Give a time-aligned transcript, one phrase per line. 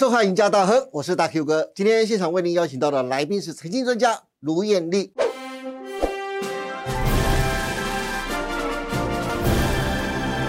[0.00, 1.70] 收看《赢家大亨》，我是大 Q 哥。
[1.74, 5.12] 今天现场为您邀请到的来宾是财经专家卢艳丽。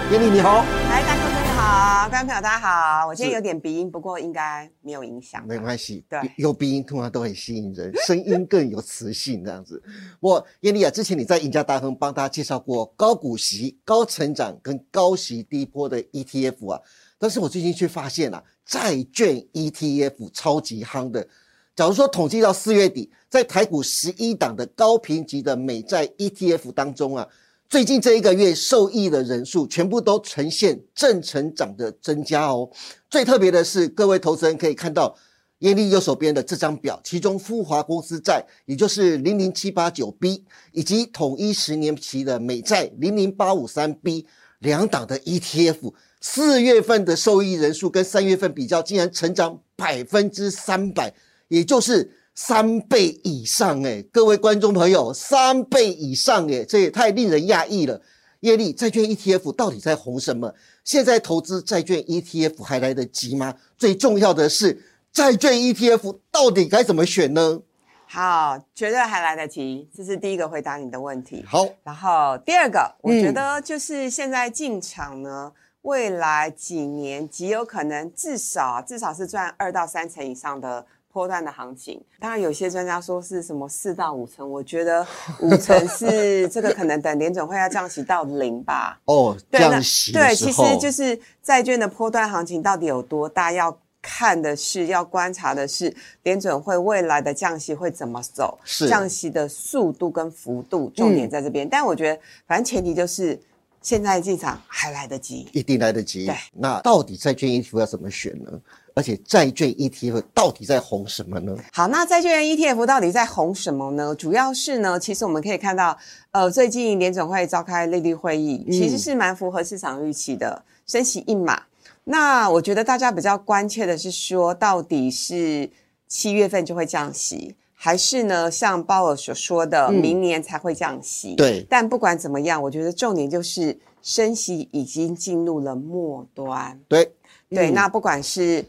[0.09, 3.05] 艳丽你好，来，大 Q 哥你好，观众朋友大家好。
[3.08, 5.45] 我今天有点鼻音，不过应该没有影响。
[5.45, 9.84] 没关系，对有鼻音通常都很吸引人，声音更有磁性这样子。
[10.22, 16.80] 我艳丽啊，之前你在赢家大亨帮大家介绍过高股息、高成长跟高息低波的 ETF 啊，
[17.21, 21.27] 但是我最近却发现啊，债券 ETF 超级夯的。
[21.75, 27.27] 假如说统计到四月底，在台股十一档的高评级的美债 ETF 当中啊，
[27.70, 32.67] 最近这一个月受益的人数全部都呈现正成长的增加哦。
[33.07, 35.16] 最特别的是，各位投资人可以看到
[35.59, 44.25] 艳丽右手边的这张表，其中富华公司债，也就是零零七八九 B，以及统一十年期的美债零零八五三 B
[44.58, 51.11] 两档的 ETF，四月份的受益人数跟三月份比较，竟然成长百分之三百，
[51.47, 54.02] 也就是三倍以上哎！
[54.11, 58.00] 各位观众朋友，三倍以上哎，这也太令人讶异了。
[58.41, 60.53] 业力债券 ETF 到底在红什么？
[60.83, 63.56] 现在投资债券 ETF 还来得及吗？
[63.78, 67.61] 最重要的是，债券 ETF 到底该怎么选呢？
[68.08, 71.44] 好，绝对还来得及，这是第一个回答你的问题。
[71.47, 75.52] 好，然后第二个，我嗯觉得就是现在进场呢，
[75.84, 82.02] 未来几年极有可能至少至少是赚二到三成以上的波段的行情。
[82.20, 85.06] 当然，有些专家说是什么四到五成，我觉得
[85.40, 89.00] 五成是这个可能等联准会要降息到零吧。
[89.06, 95.94] 哦，降息对，其实就是债券的波段行情到底有多大，要看的是，要观察的是
[96.24, 101.68] 联准会未来的降息会怎么走，是降息的速度跟幅度，重点在这边。
[101.68, 103.38] 但我觉得，反正前提就是
[103.81, 105.47] 现在进场还来得及。
[105.53, 106.25] 一定来得及。
[106.25, 108.52] 对，那到底债券 ETF 要怎么选呢？
[108.94, 111.56] 而且债券 ETF 到底在红什么呢？
[111.72, 114.14] 好，那债券 ETF 到底在红什么呢？
[114.16, 115.97] 主要是呢，其实我们可以看到，
[116.31, 121.64] 呃，最近联总会召开利率会议，其实是蛮符合市场预期的，升息一码。
[122.03, 125.70] 那我觉得大家比较关切的是说，到底是
[126.08, 131.34] 七月份就会降息，还是呢，像鲍尔所说的，明年才会降息？
[131.34, 136.80] 对但不管怎么样，我觉得重点就是升息已经进入了末端。
[136.88, 137.12] 对
[137.50, 138.64] 对，嗯那不管是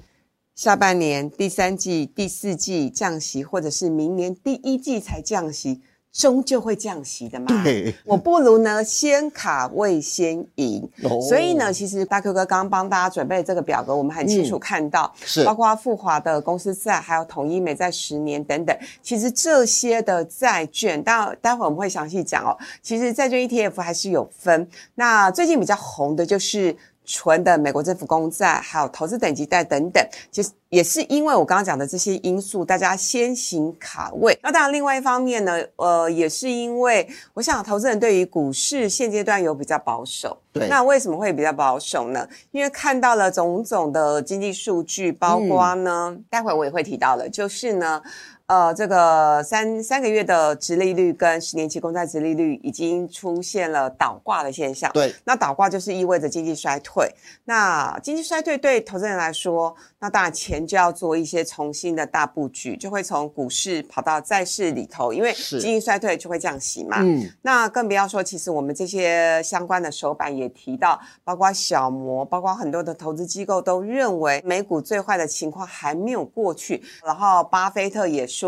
[0.54, 7.46] 下半年、第三季、第四季降息，或者是明年第一季才降息，终究会降息的嘛。
[7.64, 10.88] 对，我不如呢先卡位先赢。
[11.04, 22.56] 哦所以呢，其实大 Q 哥刚刚帮大家准备这个表格，我们很清楚看到，嗯是包括富华的公司债，还有统一美债十年等等，其实这些的债券，待待会我们会详细讲哦。
[22.82, 26.76] 其实债券 ETF 还是有分，那最近比较红的就是。
[27.04, 34.38] 纯的美国政府公债，还有投资等级贷等等，其实也是因为我刚刚讲的这些因素，大家先行卡位。
[34.42, 40.38] 那当然，另外一方面呢，呃，也是因为我想投资人对于股市现阶段有比较保守。
[40.52, 42.28] 对那为什么会比较保守呢？
[42.50, 48.02] 因为看到了种种的经济数据，包括呢，待会我也会提到了，就是呢。
[48.46, 54.90] 呃，这个三三个月的直利率跟十年期公债直利率已经出现了倒挂的现象。
[54.92, 57.10] 对，那倒挂就是意味着经济衰退。
[57.44, 66.98] 那经济衰退对投资人来说，那当然钱就要做一些重新的大布局，就会从股市跑到债市里头，因为经济衰退就会降息嘛。
[67.00, 76.82] 嗯，那更不要说，其实我们这些相关的手板也提到，包括小摩，包括很多的投资机构都认为美股最坏的情况还没有过去。
[77.04, 78.41] 然后巴菲特也说，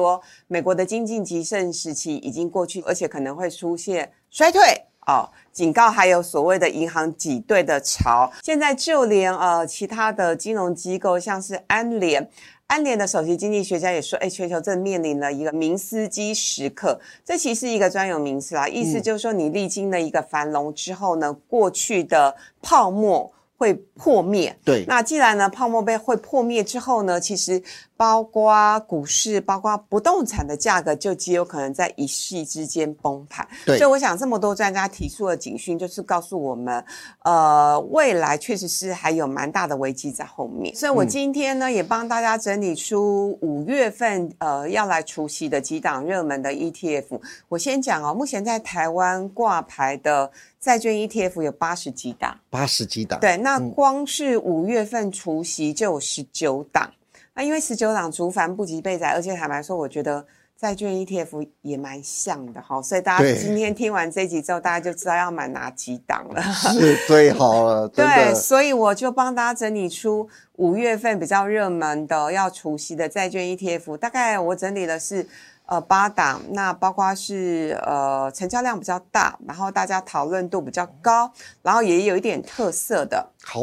[0.46, 4.60] 美国的经济极盛时期已经过去，而且可能会出现衰退。
[5.06, 12.26] 哦，警告还有所谓的银行挤兑的潮，现在就连呃其他的金融机构，像是安联。
[12.66, 23.30] 安联的首席经济学家也说，哎，全球正面临了一个明斯基时刻，这其实是一个专有名词啦，意思就是说，你历经了一个繁荣之后呢，过去的泡沫
[23.64, 24.54] 会破灭。
[24.62, 27.62] 对，那既然呢泡沫被会破灭之后呢，其实
[27.96, 33.46] 包括股市、包括不动产的价格，就极有可能在一夕之间崩盘。
[33.64, 36.84] 对所以我想这么多专家提出的警讯，就是告诉我们，
[37.22, 40.74] 呃，未来确实是还有蛮大的危机在后面。
[40.74, 47.18] 所以我今天呢，也帮大家整理出五月份呃要来除夕的几档热门的 ETF。
[47.48, 50.30] 我先讲哦，目前在台湾挂牌的
[50.64, 52.38] 债券 ETF 有八十几档。
[52.48, 56.90] 八十几档，对，那光是五月份除夕就有十九档。
[57.34, 60.24] 那因为十九档除繁不及备载，而且坦白说，我觉得
[60.58, 66.40] 债券 ETF 也蛮像的哈，所以大家今天听完这集之后，大家就知道要买哪几档了。
[66.42, 75.26] 是最好了，对，所以我就帮大家整理出五月份比较热门的要除夕的债券 ETF，大概我整理的是
[75.66, 81.32] 呃八档，那包括是呃成交量比较大，然后大家讨论度比较高，
[81.62, 83.32] 然后也有一点特色的。
[83.42, 83.62] 好，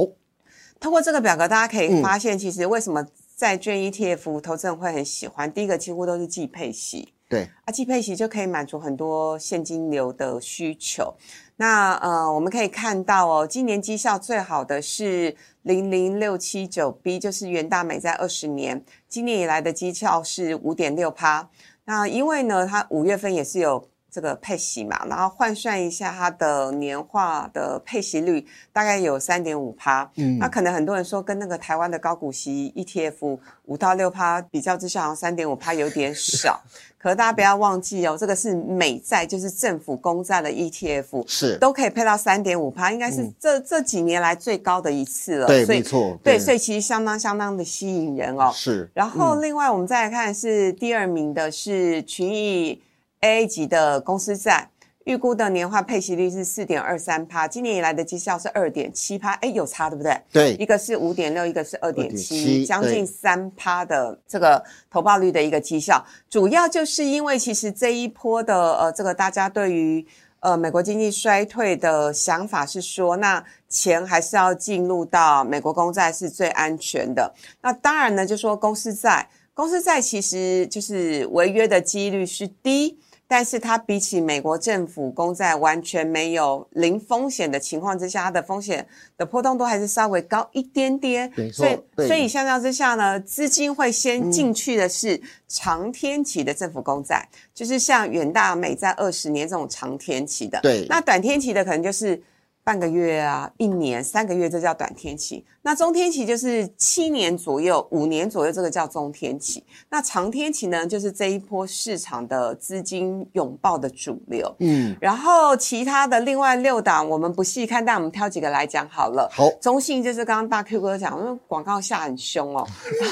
[0.79, 3.05] 通过这个表格，大家可以嗯发现，其实为什么
[3.35, 5.51] 债券 ETF 投资人会很喜欢？
[5.51, 7.13] 第一个几乎都是季配息。
[7.29, 11.15] 对，啊，季配息就可以满足很多现金流的需求。
[11.55, 21.47] 那呃，我们可以看到哦，今年绩效最好的是零零六七九 B，就是元大美在二十年，今年以来的绩效是五点六趴。
[21.85, 30.09] 那因为呢，它五月份也是有这个配息嘛，然后换算一下它的年化的配息率大概有三点五趴。
[30.17, 36.61] 嗯那可能很多人说跟那个台湾的高股息 ETF 五到六趴比较之下，好像三点五趴有点少。
[37.01, 45.47] 可是大家不要忘记哦，这个是美债，就是政府公债的 ETF，是，都可以配到三点五趴，应该是这、这几年来最高的一次了。
[45.47, 48.51] 嗯对，没错，对，所以其实相当相当的吸引人哦。
[48.53, 52.79] 是，然后另外我们再来看是第二名的是群益
[53.21, 54.67] A 级的公司债，
[55.05, 60.19] 预估的年化配息率是四点二三趴，今年以来的绩效是二点七趴，哎，有差对不对？
[60.31, 70.03] 对一对，个是五点六，一个是二点七，2.7将近三趴的这个投报率的一个绩效，主要就是因为其实这一波的呃这个大家对于
[70.39, 77.31] 呃美国经济衰退的想法是说，那钱还是要进入到美国公债是最安全的。
[77.61, 82.97] 那当然呢，就说公司债，公司债其实就是违约的几率是低。
[83.31, 88.85] 但是它比起美国政府公债完全没有零风险的情况之下，它的风险
[89.17, 91.31] 的波动度还是稍微高一点点。
[91.53, 100.59] 所以，所以相较之下呢，资金会先进去的是长天期的政府公债，就是像远大美债二十年这种长天期的。
[100.61, 102.21] 对那短天期的可能就是
[102.63, 105.43] 半个月啊、一年、三个月，这叫短天期。
[105.63, 109.63] 那中天期就是七年左右、五年左右，这个叫中天期。
[109.89, 114.55] 那长天期呢，就是这一波市场的资金拥抱的主流。
[114.59, 119.29] 嗯，然后其他的另外六档我们不细看，但我们挑几个来讲好了。
[119.31, 122.67] 好，中信就是刚刚大 Q 哥讲，因为广告下很凶哦，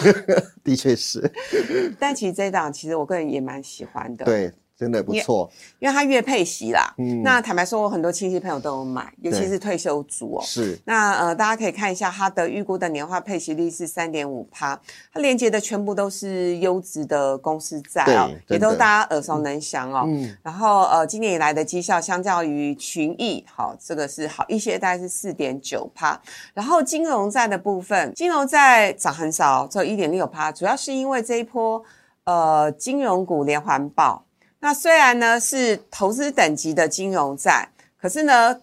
[0.64, 1.32] 的确是，
[2.00, 4.26] 但其实这一档其实我个人也蛮喜欢的。
[4.26, 6.94] 对，真的不错，因为它月配息啦。
[6.98, 10.42] 嗯那坦白说，我很多亲戚朋友都有买，尤其是退休族哦。
[10.42, 14.80] 是，那呃，大家可以看一下它的预估的年化配息率是三点五趴，
[15.14, 20.06] 它连接的全部都是优质的公司债哦，也都大家耳熟能详哦。
[20.08, 26.18] 嗯，然后呃，今年以来的绩效相较于群益，好，这个是好一些，大概是四点九趴。
[26.54, 31.84] 然后金融债的部分，金融债涨很少，只有一点六趴，主要是因为这一波
[32.24, 34.24] 呃金融股连环爆。
[34.60, 37.68] 那虽然呢是投资等级的金融债，
[38.02, 38.62] 可是呢，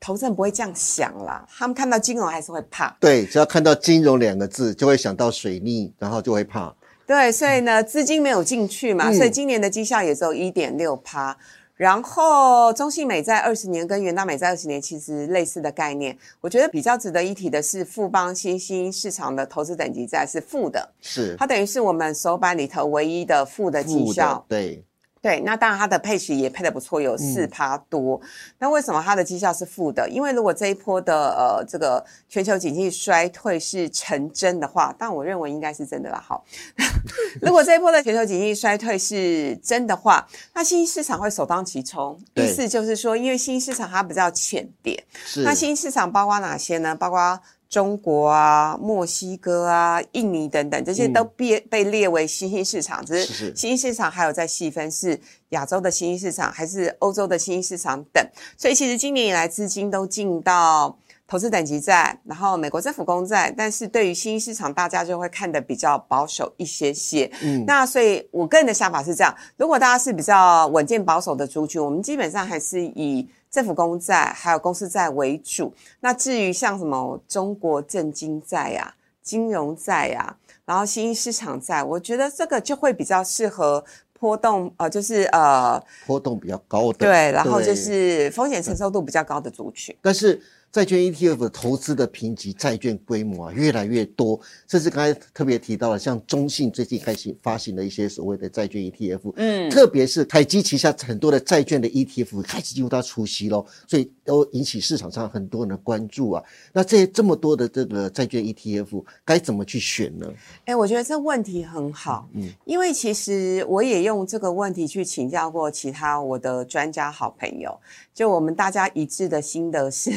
[0.00, 2.96] 投资人不会这样想啦，他们看到金融还是会怕。
[3.00, 6.74] 对，只要看到金融两个字，就会想到水逆，然后就会怕，
[7.06, 11.36] 对，所以呢，资金没有进去嘛，嗯所以今年的绩效也只有一点六趴。
[11.76, 24.56] 然后中信美债二十年跟元大美债二十年其实类似的概念，我觉得比较值得一提的是富邦新兴市场的投资等级债是负的，是它等于是我们手板里头唯一的负的绩效的，。
[24.56, 24.82] 对，
[25.26, 28.20] 对，那当然它的配息也配的不错，有四趴多。
[28.60, 30.08] 那为什么它的绩效是负的？
[30.08, 36.24] 因为如果这一波的呃这个全球经济衰退是成真的话，但我认为应该是真的啦。
[36.24, 36.44] 好，
[37.42, 42.16] 如果这一波的全球经济衰退是真的话，那新兴市场会首当其冲。
[42.32, 46.94] 对意思就是说，因为新兴市场它比较浅点，是，那新兴市场包括哪些呢？
[46.94, 53.04] 包括中国啊、墨西哥啊、印尼等等，这些都被、被列为新兴市场。
[53.04, 55.18] 只是新兴市场还有在细分是
[55.50, 58.24] 亚洲的新兴市场，还是欧洲的新兴市场等。
[58.56, 60.96] 所以其实今年以来资金都进到
[61.26, 67.28] 投资等级债，然后美国政府公债，但是对于新兴市场，大家就会看得比较保守一些些。
[67.42, 75.72] 嗯，那所以我个人的想法是这样：如果大家是比较稳健保守的族群，我们基本上还是以政府公债还有公司债为主。
[76.00, 80.36] 那至于像什么中国证金债呀、金融债呀、
[80.66, 83.82] 然后新兴市场债，我觉得这个就会比较适合
[84.20, 89.96] 波动，呃，就是呃，波动比较高的，对，然后就是风险承受度比较高的族群。
[90.02, 90.38] 但是
[90.72, 106.44] 债券 ETF 的投资的评级债券规模啊越来越多，甚至刚才特别提到了，像中信最近开始发行的一些所谓的债券 ETF，嗯，特别是台积旗下很多的债券的 ETF 开始进入到除息喽，所以都引起市场上很多人的关注啊。
[106.74, 110.30] 那这这么多的这个债券 ETF 该怎么去选呢？
[110.66, 117.80] 哎、我觉得这问题很好，嗯，因为其实我也用这个问题去请教过其他我的专家好朋友，
[118.12, 120.10] 就我们大家一致的心得是，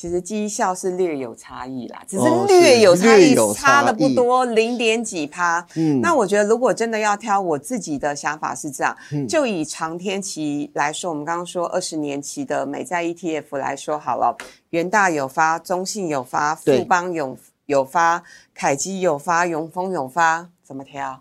[0.00, 5.66] 其实绩效是略有差异啦，只是哦略有差异，差的不多，零点几趴。
[5.74, 14.36] 嗯那我觉得如果真的要挑，我自己的想法是这样，嗯就以长天期来说，我们刚刚说二十年期的美债 ETF 来说好了，
[14.70, 17.36] 元大有发，中信有发，富邦有
[17.66, 18.22] 有发，
[18.54, 21.20] 凯基有发，永丰有发，怎么挑？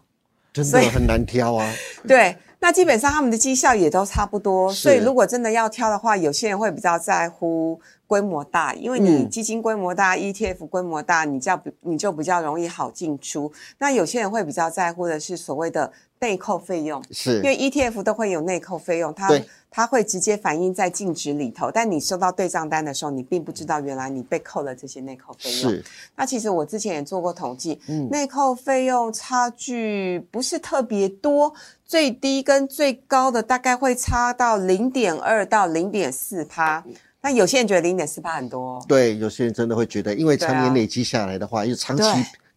[0.54, 1.74] 真的很难挑啊。
[2.08, 13.52] 对，那基本上他们的绩效也都差不多，所以如果真的要挑的话，有些人会比较在乎规模大，因为你嗯基金规模大、ETF 规模大，你较你就比较容易好进出。
[13.78, 25.72] 那有些人会比较在乎的是所谓的内扣费用，是因为 ETF 都会有内扣费用，它对它会直接反映在净值里头，但你收到对账单的时候，你并不知道原来你被扣了这些内扣费用。
[25.72, 25.86] 是，
[26.16, 31.54] 那其实我之前也做过统计，嗯内扣费用差距不是特别多，
[31.86, 36.84] 最低跟最高的大概会差到零点二到零点四趴。
[37.22, 42.04] 那有些人觉得零点四八很多哦，对，有些人真的会觉得，因为常年累积下来的话，因为长期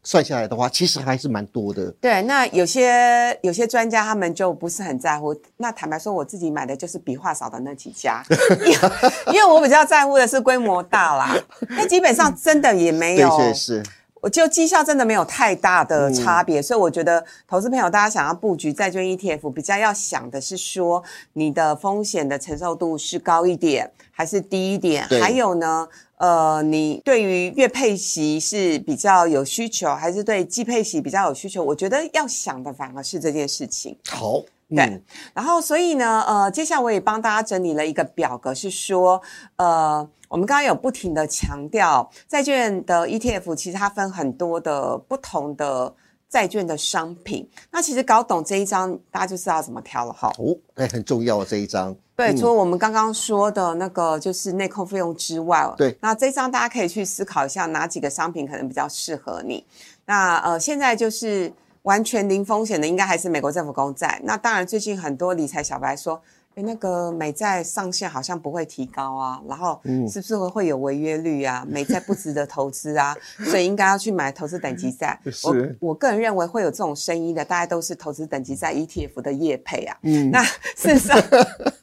[0.02, 1.90] 算下来的话，其实还是蛮多的。
[2.00, 5.34] 对，那有些有些专家他们就不是很在乎。
[5.56, 8.22] 那坦白说，我自己买的就是笔画少的那几家，
[9.28, 11.36] 因为我比较在乎的是规模大啦。
[11.70, 13.82] 那基本上真的也没对，有，确实
[14.20, 31.64] 我就绩效真的没有太大的差别，所以我觉得投资朋友大家想要布局债券 ETF，比较要想的是说你的风险的承受度是高一点还是低一点，对还有呢，呃，你对于月配息是比较有需求，还是对季配息比较有需求？
[31.64, 33.96] 我觉得要想的反而是这件事情。
[34.08, 34.42] 好。
[34.74, 35.02] 对嗯
[35.34, 39.20] 然后，所以呢，呃，接下来我也帮大家整理了一个表格，是说，
[39.56, 45.92] 呃，我们刚刚有不停的强调，债券的 ETF 其实它分很多的不同的
[46.28, 47.48] 债券的商品。
[47.72, 50.28] 那其实搞懂这一章，大家就知道怎么挑了哈。
[50.38, 51.94] 哦，哎，很重要啊这一章。
[52.14, 59.64] 对，嗯除了我们刚刚说的那个就是内扣费用之外，对那这一章大家可以去思考一下，哪几个商品可能比较适合你。
[60.06, 64.20] 那呃，现在就是完全零风险的，应该还是美国政府公债。
[64.24, 66.20] 那当然，最近很多理财小白说。
[66.56, 71.64] 诶那个美债上限好像不会提高啊，然后嗯是不是会会有违约率啊？
[71.68, 75.16] 美债不值得投资啊，所以应该要去买投资等级债。
[75.46, 79.96] 我我个人认为会有这种声音的，大概都是投资等级债 ETF 的业配啊。
[80.02, 81.16] 嗯，那事实上，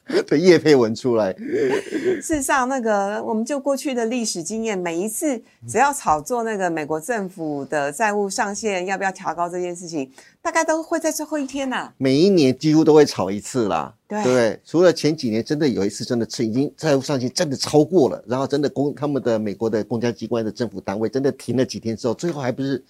[0.26, 1.32] 对叶佩文出来，
[2.22, 10.10] 事实上，那个我们就过去的历史经验，每一次只要炒作那个美国政府的债务上限要不要调高这件事情，
[10.40, 13.94] 大概都会在最后一天呐、每一年几乎都会炒一次啦。
[14.08, 14.58] 对不对？
[14.64, 22.82] 除了前几年真的有一次真的是已经债务上限真的超过了，然后真的公他们的美国的公家机关的政府单位真的停了几天之后，最后还不是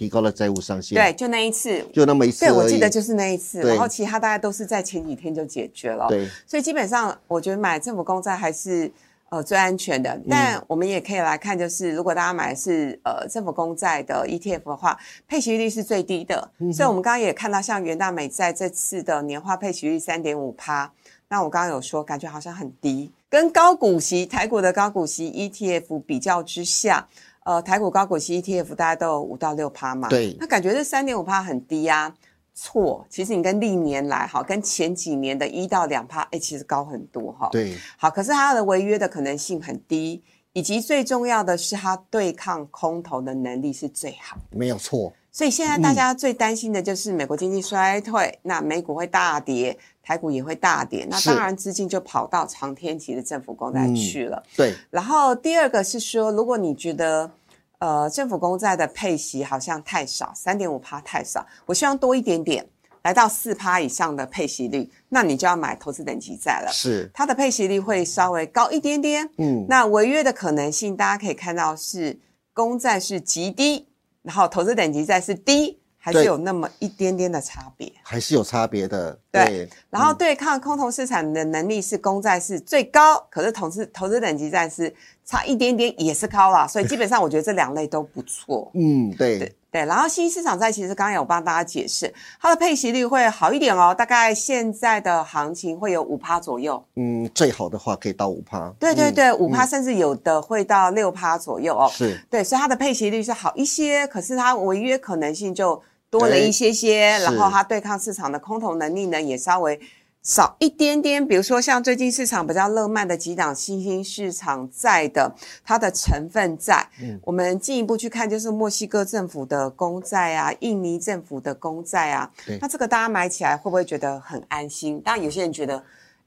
[0.00, 0.96] 提高了债务上限？
[0.96, 1.86] 对，，就那一次。
[1.92, 6.06] 就那么一次对，我记得就是那一次，然后其他大家都是在前几天就解决了。
[6.08, 8.90] 对，所以基本上，我觉得买政府公债还是
[9.28, 10.18] 呃最安全的。
[10.26, 16.50] 但我们也可以来看，就是如果大家买的是呃政府公债的 ETF 的话，配息率是最低的。
[16.72, 20.90] 所以我们刚刚也看到，像元大美债这次的年化配息率三点五趴，
[21.28, 27.06] 那我刚刚有说，感觉好像很低，跟高股息台股的高股息 ETF 比较之下。
[27.44, 32.14] 呃，台股高股息 ETF 大概都有五到六趴嘛，对那感觉这三点五趴很低啊。
[32.52, 44.36] 错，其实你跟历年来哈，跟前几年的一到两趴，哎，其实高很多哈。，对，好，可是它的违约的可能性很低，以及最重要的是它对抗空头的能力是最好。
[44.50, 45.10] 没有错。
[45.32, 49.78] 所以现在大家最担心的就是美国经济衰退，那美股会大跌，
[50.10, 54.42] 台股也会大跌，那是当然资金就跑到长天期的政府公债去了。
[54.56, 57.30] 对，然后第二个是说，如果你觉得
[57.78, 62.66] 呃政府公债的配息好像太少，三点五趴太少，我希望多一点点，
[63.02, 66.72] 来到四趴以上的配息率，那你就要买投资等级债了。
[66.72, 72.18] 是，它的配息率会稍微高一点点，嗯，那违约的可能性，大家可以看到是
[72.52, 73.86] 公债是极低，
[74.22, 77.92] 然后投资等级债是低，还是有那么一点点的差别。
[78.02, 79.16] 还是有差别的。
[79.30, 84.92] 对对，然后对抗空头市场的能力是公债是最高，可是投资投资等级债是
[85.24, 86.66] 差一点点，也是高啦。
[86.66, 88.70] 所以基本上我觉得这两类都不错。
[88.74, 96.82] 嗯，对，对，然后新兴市场债其实刚刚有帮大家解释，它的配息率会好一点哦，大概现在的行情会有五趴左右。
[96.96, 98.58] 嗯，最好的话可以到五趴。
[98.58, 101.88] 嗯对对对，五趴甚至有的会到六趴左右哦。
[101.92, 109.78] 是对，所以它的配息率是好一些，可是它违约可能性就多了一些些，哎然后它对抗市场的空头能力呢也稍微
[110.22, 111.26] 少一点点。
[111.26, 115.32] 比如说像最近市场比较热卖的几档新兴市场债的，
[115.64, 125.00] 它的成分债，嗯我们进一步去看就是墨西哥政府的公债啊，印尼政府的公债啊对，那这个大家买起来会不会觉得很安心？
[125.00, 125.82] 当然有些人觉得。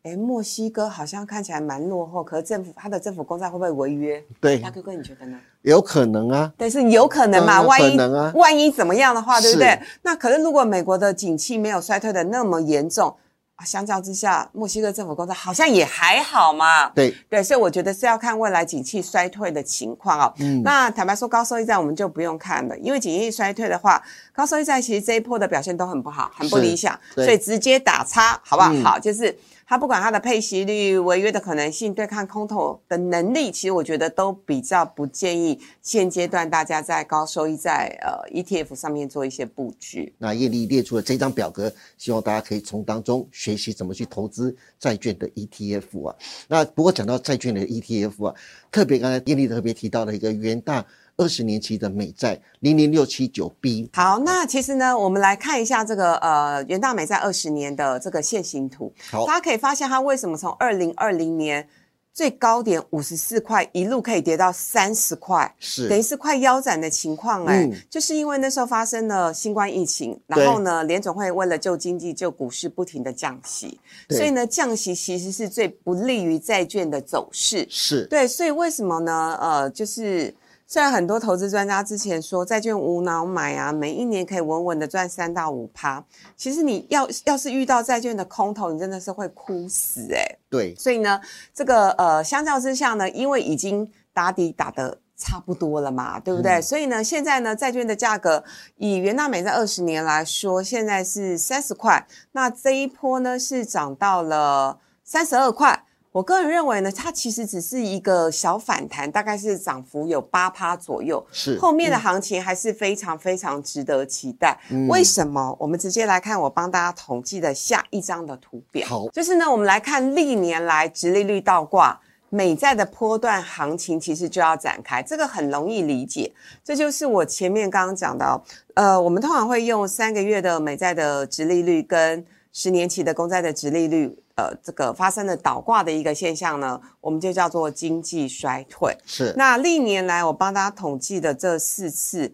[0.06, 4.22] 哎墨西哥好像看起来蛮落后，可是政府它的政府公债会不会违约？
[4.42, 5.40] 对大哥哥，你觉得呢？
[5.62, 6.52] 有可能啊。
[6.58, 7.62] 但，是有可能嘛？
[7.62, 9.80] 万一可能啊万一怎么样的话，对不对？
[10.02, 13.16] 那可是如果美国的景气没有衰退的那么严重
[13.56, 16.90] 啊，相较之下，墨西哥政府工作好像也还好嘛。
[16.90, 20.34] 对，对，所以我觉得是要看未来景气衰退的情况哦。
[20.40, 24.02] 嗯那坦白说，高收益债我们就不用看了，因为景气衰退的话，
[24.34, 28.72] 高收益债其实这一波的表现都很不好，很不理想，所以直接打叉，好不好？
[28.74, 40.14] 嗯好，就是它不管它的配息率、违约的可能性、对抗空头的能力，其实我觉得都比较不建议现阶段大家在高收益在呃 ETF 上面做一些布局。
[40.18, 46.16] 那叶丽列出了这张表格，希望大家可以从当中学习怎么去投资债券的 ETF 啊。
[46.48, 48.36] 那不过讲到债券的 ETF 啊，
[48.72, 50.86] 特别刚才叶丽特别提到了一个元大
[51.18, 58.92] 二十年期的美债零零六七九 B，好，那其实呢，我们来看一下这个呃元大美债二十年的这个现形图。
[59.12, 59.26] 好。
[59.26, 61.68] 大家可以发现它为什么从二零二零年
[62.14, 65.90] 最高点五十四块一路可以跌到三十块，是。
[65.90, 67.74] 等于是快腰斩的情况哎、嗯。
[67.90, 73.80] 就是因为那时候发生了新冠疫情，然后呢，联总会为了救经济、救股市，不停的降息，
[74.10, 77.68] 所以呢，降息其实是最不利于债券的走势。
[77.70, 78.06] 是。
[78.08, 79.38] 对，所以为什么呢？
[79.42, 80.34] 呃，就是
[80.66, 86.04] 虽然很多投资专家之前说债券无脑买啊，每一年可以稳稳的赚三到五趴，
[86.36, 91.20] 其实你要要是遇到债券的空头，你真的是会哭死诶、对，所以呢，
[91.54, 96.62] 这个呃，相较之下呢，因为已经打底打的差不多了嘛，对不对？
[96.62, 98.44] 所以呢，现在呢，债券的价格
[98.78, 105.84] 以元大美在二十年来说，现在是三十块，那这一波呢是涨到了三十二块。
[106.14, 111.26] 我个人认为呢，它其实只是一个小反弹，大概是涨幅有八趴左右。
[111.32, 114.56] 是后面的行情还是非常非常值得期待。
[114.70, 115.58] 嗯为什么？
[115.60, 118.88] 我们直接来看我帮大家统计的下一张的图表。
[118.88, 122.00] 好就是呢，我们来看历年来直利率倒挂。
[122.30, 126.34] 美债的波段行情其实就要展开，这个很容易理解。
[126.64, 128.42] 这就是我前面刚刚讲的哦，
[128.74, 138.96] 呃，我们通常会用三个月的美债的直利率跟十年期的公债的直利率，呃，这个发生了倒挂的一个现象呢，我们就叫做经济衰退。
[139.06, 142.32] 是那历年来我帮大家统计的这四次，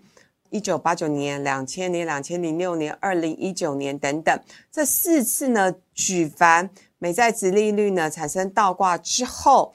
[0.49, 4.37] 一九八九年、两千年、两千零六年、二零一九年等等，
[4.69, 9.73] 这四次呢，举凡美债值利率呢产生倒挂之后，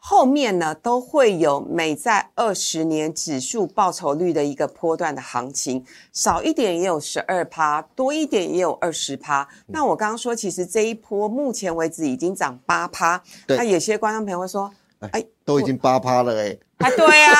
[0.00, 9.46] 后面呢都会有美债二十年指数报酬率的一个波段的行情，少一点也有十二趴，多一点也有二十趴。
[9.66, 13.56] 那我刚刚说，其实这一波目前为止已经涨八趴，对。
[13.56, 14.72] 那有些观众朋友会说，
[15.12, 17.34] 哎，都已经八趴了哎、啊，对啊，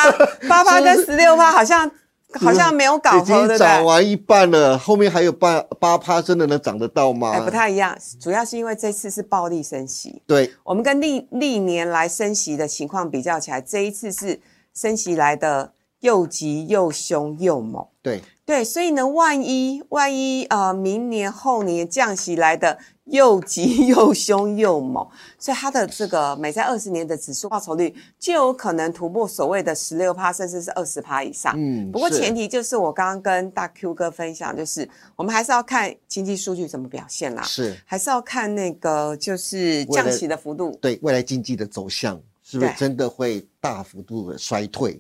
[0.48, 1.90] 八趴跟十六趴好像
[2.34, 3.58] 好像没有搞已头，对经？
[3.58, 7.32] 涨完一半了，后面还有八八趴，真的能涨得到吗？
[7.32, 14.38] 哎，不太一样，主要是因为这次是暴力升息，对，我们跟历历年来升息的情况比较起来，这一次是
[14.74, 17.86] 升息来的又急又凶又猛。
[18.02, 25.06] 对，对，所以呢，万一万一呃，明年后年降息来的又急 又凶又猛，
[25.38, 31.52] 所以它的这个美债二十年的指数报酬率就有可能突破所谓的十六趴，甚至是二十趴以上。
[31.58, 40.74] 嗯不过前提就是我刚刚跟大 Q 哥分享，就是我们还是要看经济数据怎么表现啦，是还是要看那个就是降息的幅度。
[40.80, 44.98] 对未来经济的走向是不是真的会大幅度的衰退？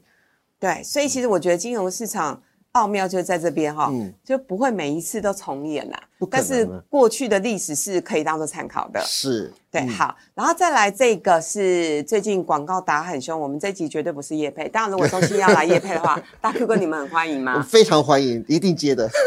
[0.60, 6.07] 对，所以其实我觉得金融市场奥妙就在这边哈，嗯就不会每一次都重演啦。
[6.30, 9.00] 但是过去的历史是可以当做参考的。
[9.04, 14.68] 是，对，嗯好，然后再来这个是最近广告打很凶，我们这集绝对不是叶配。
[14.68, 17.62] 当然，如果中心要来叶配的话， 大 Q 哥你们很欢迎我吗？
[17.62, 19.08] 非常欢迎，一定接的。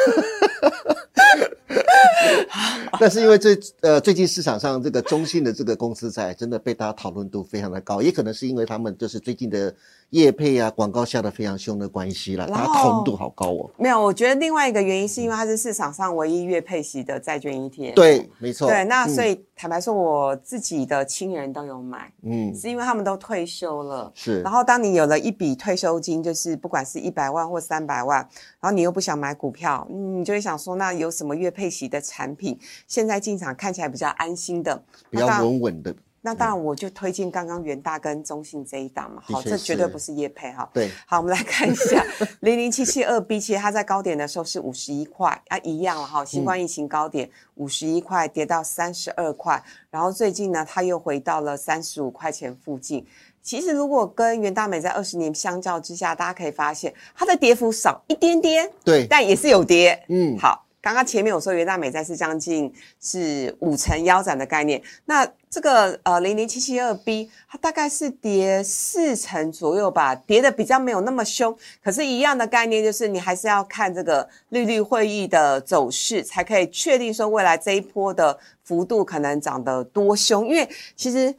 [3.00, 9.74] 但是因为最呃最近市场上这个中信的这个公司在真的被大家讨论度非常的高，也可能是因为他们就是最近的
[10.12, 13.68] 业配啊广告下的非常凶的关系啦，然后大家讨论度好高哦。
[13.78, 17.94] 没有，我觉得另外一个原因是因为它是市场上唯一月配息的债券 ETF。
[17.94, 18.68] 对，没错。
[18.68, 24.12] 对，那所以以、坦白说，我自己的亲人都有买，嗯是因为他们都退休了。
[24.16, 28.20] 是然后，当你有了一笔退休金，就是不管是一百万或三百万，
[28.60, 34.84] 然后你又不想买股票，嗯你就会想说，那有什么月配息的产品，现在进场看起来比较安心的？
[35.10, 39.24] 比较稳稳的，那当然，我就推荐刚刚元大跟中信这一档嘛。
[39.26, 40.70] 好，这绝对不是叶配哈。
[40.72, 42.06] 对，好，我们来看一下
[42.42, 46.24] 零零七七二 B，其实它在高点的时候是五十一块啊，一样了哈。
[46.24, 53.06] 新冠疫情高点五十一块跌到三十二块，然后最近呢，它又回到了三十五块钱附近。
[53.42, 60.00] 其实如果跟元大美在二十年相较之下，大家可以发现它的跌幅少一点点，对，但也是有跌。
[60.10, 81.34] 嗯，好，刚刚前面我说元大美债是将近是五成腰斩的概念，那这个呃零零七七二 B 它大概是跌四成左右吧，跌的比较没有那么凶，可是，一样的概念就是你还是要看这个利率会议的走势，才可以确定说未来这一波的幅度可能涨得多凶，因为其实。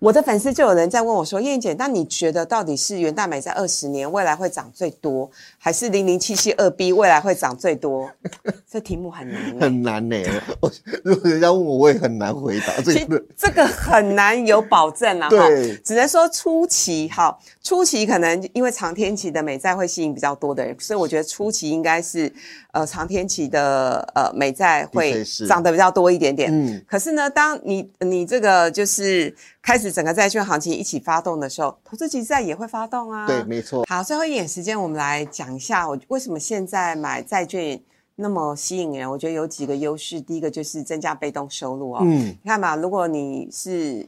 [0.00, 8.10] 我的粉丝就有人在问我说：“燕姐，那你觉得到底是元大美在二十年未来会涨最多，还是零零七七二 B 未来会涨最多？”
[8.70, 10.16] 这题目很难欸、很难呢。
[10.60, 10.70] 我
[11.02, 13.24] 如果人家问我，我也很难回答这其个。
[13.36, 22.30] 这个很难有保证啊，哈对，只能说初期哈，初期可能因为长天期的美债会吸引比较多的人，所以我觉得初期应该是
[22.74, 26.50] 呃长天期的呃美债的会涨得比较多一点点。
[26.52, 33.26] 嗯，可是呢，当你你这个就是开始整个债券行情一起发动的时候，投资级债也会发动啊。
[33.26, 33.84] 对，没错。
[33.88, 37.80] 好，最后一点时间，我们来讲一下我为什么现在买债券
[38.16, 39.08] 那么吸引人。
[39.08, 42.00] 我觉得有几个优势，第一个就是增加被动收入哦。
[42.02, 44.06] 嗯，你看嘛，如果你是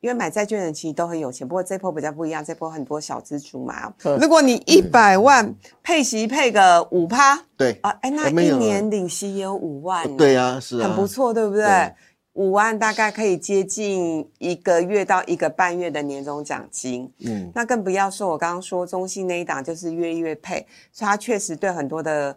[0.00, 3.92] 因为买债券的人其实都很有钱，不过这波比较不一样，这波很多小资族嘛。
[4.04, 11.94] 嗯如果你一百万配息配个五趴对，啊，哎，那一年领息也有五万呢，对啊，是啊，很不错，对不对对？
[12.34, 17.12] 五万大概可以接近一个月到一个半月的年终奖金。
[17.26, 22.36] 嗯，那更不要说我刚刚说中信那一档就是月月配，所以它确实对很多的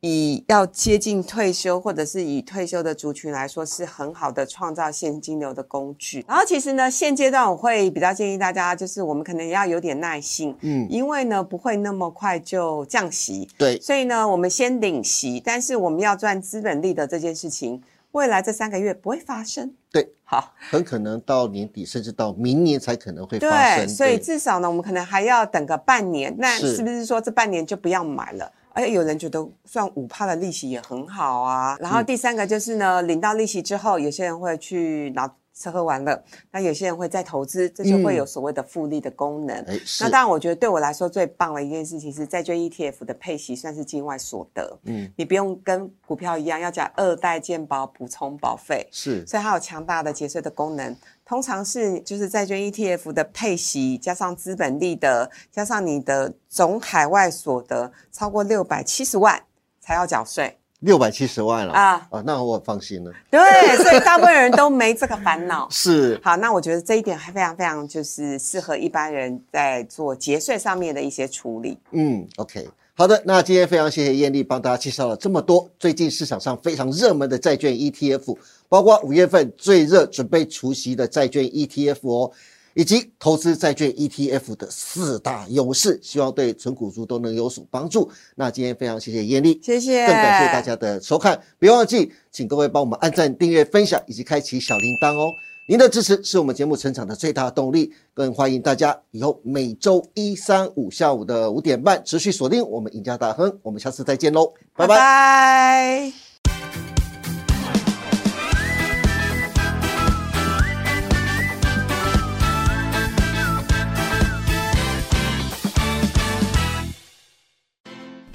[0.00, 6.24] 以要接近退休或者是以退休的族群来说，是很好的创造现金流的工具。
[6.26, 17.82] 然后其实呢，现阶段我会比较建议大家，就是我们可能要有点耐心，嗯，因为呢不会那么快就降息，对，所以呢我们先领息，但是我们要赚资本利的这件事情，
[18.12, 19.70] 未来这三个月不会发生。
[19.92, 20.54] 对，好。
[20.70, 23.96] 很可能到年底，甚至到明年才可能会发生对，生。
[23.96, 26.34] 所以至少呢，我们可能还要等个半年。
[26.38, 28.50] 那是是不是说这半年就不要买了？
[28.80, 31.76] 而且有人觉得算五趴的利息也很好啊。
[31.80, 39.64] 然后第三个就是呢，领到利息之后，有些人会去拿吃喝玩乐，那有些人会再投资，这就会有所谓的复利的功能。
[40.00, 50.96] 那，当然，我觉得对我来说最棒的一件事情是债券 ETF 的配息算是境外所得，嗯，你不用跟股票一样要缴二代健保补充保费，是，所以它有强大的节税的功能。
[51.24, 59.40] 通常是就是债券 ETF 的配息，加上资本利得，加上你的总海外所得超过六百七十万
[59.80, 62.06] 才要缴税六百七十万了啊。
[62.10, 63.12] 啊，那我放心了。
[63.30, 63.40] 对，
[63.82, 65.68] 所以大部分人都没这个烦恼。
[65.72, 71.78] 是，好，那我觉得这一点还非常非常就是适合一般人在做节税上面的一些处理。
[71.92, 72.68] 嗯，OK。
[72.94, 78.36] 好的，那今天非常谢谢艳丽帮大家介绍了这么多最近市场上非常热门的债券 ETF，
[78.68, 82.30] 包括五月份最热准备除息的债券 ETF 哦，
[82.74, 88.10] 以及投资债券 ETF 的四大优势，希望对纯股族都能有所帮助。
[88.36, 95.30] 那今天非常谢谢艳丽，谢谢，更感谢大家的收看，别忘记请各位帮我们按赞、订阅、分享以及开启小铃铛哦。
[95.68, 103.56] 您的支持是我们节目成长的最大动力，更欢迎大家以后每周一、三、五下午的五点半持续锁定我们赢家大亨。
[103.62, 104.96] 我们下次再见喽，拜拜。
[104.96, 106.29] 拜。